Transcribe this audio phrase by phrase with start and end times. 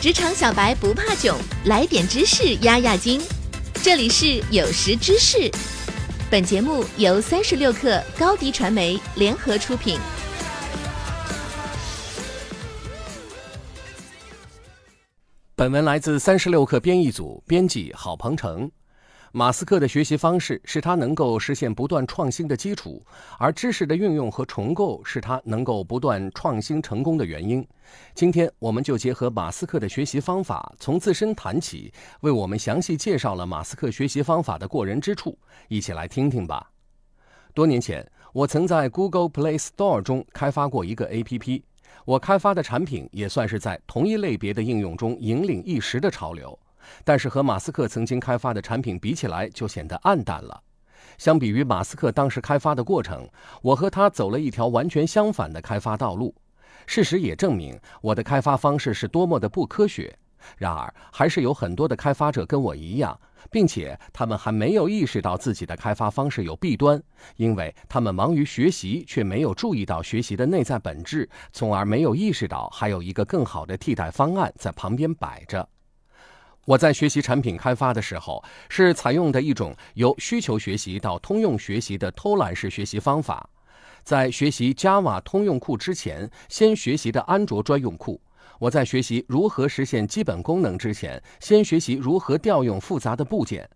[0.00, 1.36] 职场小白不怕囧，
[1.66, 3.20] 来点知识压压惊。
[3.82, 5.50] 这里是有识知识，
[6.30, 9.98] 本节目由三十六克高低传媒联合出品。
[15.54, 18.70] 本文来自三十六克编译组，编辑郝鹏程。
[19.32, 23.00] 马斯克的学习方式是他能够实现不断创新的基础，
[23.38, 27.64] 而知识的运用和重构是他能够不断创新成功的原因。
[28.12, 31.92] 今天，我们就结合马斯克的学习方法，从自身谈起，
[32.22, 35.38] 为我们详细介绍了马斯克学习方法的过人之处，
[35.68, 36.68] 一起来听听吧。
[37.54, 41.62] 多年前，我曾在 Google Play Store 中开发过一个 APP，
[42.04, 46.58] 我开发的产品也算是在同一类别的应用中引领一时的潮流。
[47.04, 50.62] 但是和马斯克曾经开发的产品比起来，就显得暗淡了。
[51.18, 53.28] 相比于马斯克当时开发的过程，
[53.62, 56.34] 我和他走了一条完全相反的开发道路。
[56.86, 60.16] 事实也证明，我的开发方式是多么的不科学。
[60.56, 63.18] 然而，还是有很多的开发者跟我一样，
[63.50, 67.00] 并且他们还没有意识到自己的开发方式有弊端，
[67.36, 75.68] 因为他们忙于学习，却没有注意到学习的内在本质，从而没有意识到还有一个更好的替代方案在旁边摆着。
[76.66, 83.48] 我在学习产品开发的时候，是采用的一种由需求学习到通用学习的偷懒式学习方法。
[84.02, 88.20] 在学习 Java 通用库之前，先学习的安卓专用库；
[88.58, 93.68] 我在学习如何实现基本功能之前，先学习如何调用复杂的部件。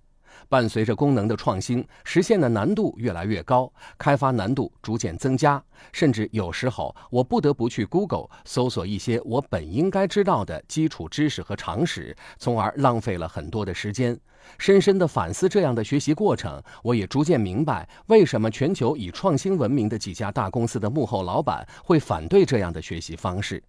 [0.48, 14.18] 伴随着功能的创新，实现的难度越来越高，开发难度逐渐增加，甚至有时候我不得不去 Google 搜索一些我本应该知道的基础知识和常识，从而浪费了很多的时间。
[14.58, 23.62] 深深地反思这样的学习过程，我也逐渐明白为什么全球以创新闻名的几家大公司的幕后老板会反对这样的学习方式。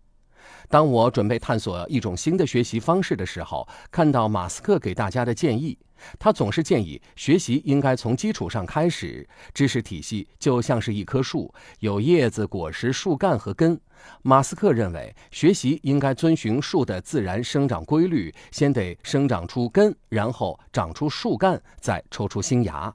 [0.70, 5.78] 当我准备探索一种新的学习方式的时候，看到马斯克给大家的建议。
[6.20, 13.80] 他总是建议学习应该从基础上开始，知识体系就像是一棵树，有叶子、果实、树干和根。
[14.22, 22.94] 马斯克认为，学习应该遵循树的自然生长规律，先得生长出根，然后长出树干，再抽出新芽。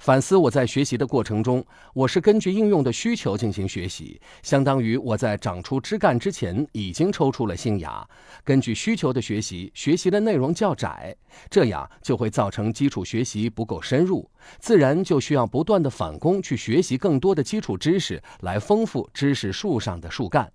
[0.00, 1.62] 反思我在学习的过程中，
[1.92, 8.08] 我是根据应用的需求进行学习，相当于我在长出枝干之前已经抽出了新芽。
[8.42, 11.14] 根据需求的学习，学习的内容较窄，
[11.50, 14.26] 这样就会造成基础学习不够深入，
[14.58, 20.50] 自然就需要不断的返工去学习更多的基础知识，来丰富知识树上的树干。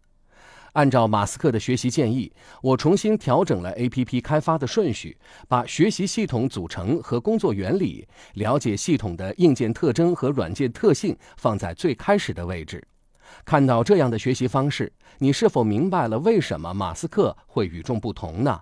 [0.76, 2.30] 按照马斯克的学习建议，
[2.62, 12.86] 我重新调整了 A.P.P 开发的顺序，把学习系统组成和工作原理、了解系统的硬件特征和软件特性放在最开始的位置。
[13.46, 18.60] 看到这样的学习方式，你是否明白了为什么马斯克会与众不同呢？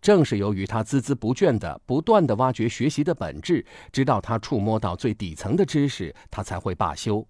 [0.00, 7.26] 正是由于他孜孜不倦地不断地挖掘学习的本质，直到他触摸到最底层的知识，他才会罢休。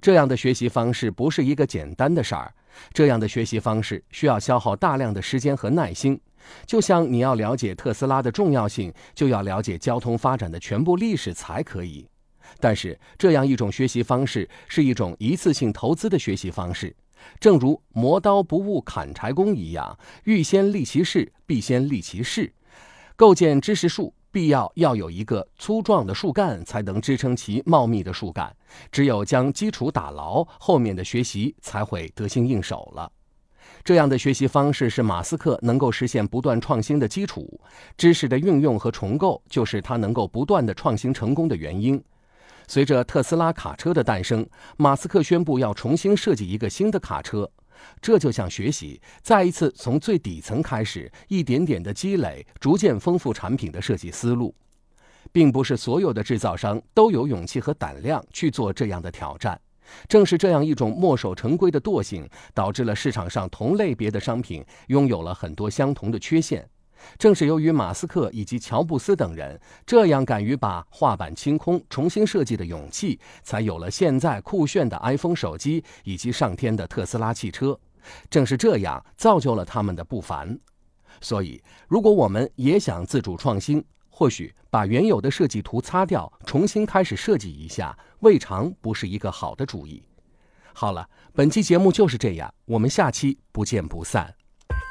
[0.00, 2.54] 这样的学习方式不是一个简单的事儿。
[2.92, 6.20] 这样的学习方式需要消耗大量的时间和耐心，
[6.66, 12.06] 就像你要了解特斯拉的重要性，就要了解交通发展的全部历史才可以。
[12.58, 16.94] 但是，这样一种学习方式是一种一次性投资的学习方式，
[17.38, 22.52] 正如磨刀不误砍柴工一样，欲先利其事，必先利其势。
[23.14, 24.14] 构建知识树。
[24.32, 28.54] 必要要有一个粗壮的树干，才能支撑其茂密的树干。
[28.92, 33.10] 只有将基础打牢，后面的学习才会得心应手了。
[33.82, 37.60] 这样的学习方式是马斯克能够实现不断创新的基础。
[37.96, 42.02] 知识的运用和重构，就是他能够不断的创新成功的原因。
[42.68, 47.50] 随着特斯拉卡车的诞生，马斯克宣布要重新设计一个新的卡车。
[48.00, 54.54] 这就像学习，再一次从最底层开始，一点点的积累，逐渐丰富产品的设计思路，
[55.32, 59.60] 并不是所有的制造商都有勇气和胆量去做这样的挑战。
[60.06, 66.68] 正是这样一种墨守成规的惰性，导致了市场上同类别的商品拥有了很多相同的缺陷。
[67.18, 77.78] 正是由于马斯克以及乔布斯等人这样敢于把画板清空、重新设计的勇气，才有了现在酷炫的 iPhone 手机以及上天的特斯拉汽车。
[78.30, 80.58] 正是这样造就了他们的不凡。
[81.20, 90.02] 所以，如果我们也想自主创新，或许把原有的设计图擦掉，重新开始设计一下，未尝不是一个好的主意。
[90.72, 94.34] 好了，本期节目就是这样，我们下期不见不散。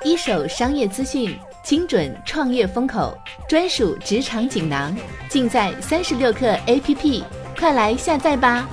[0.05, 3.17] 一手商业资讯，精准创业风口，
[3.47, 4.95] 专属职场锦囊，
[5.29, 7.23] 尽在三十六课 APP，
[7.57, 8.67] 快来下载吧。